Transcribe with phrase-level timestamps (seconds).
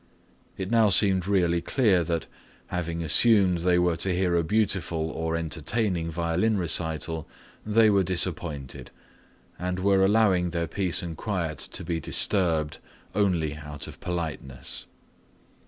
[0.57, 2.25] It now seemed really clear that,
[2.73, 7.27] having assumed they were to hear a beautiful or entertaining violin recital,
[7.63, 8.89] they were disappointed
[9.59, 12.79] and were allowing their peace and quiet to be disturbed
[13.13, 14.87] only out of politeness.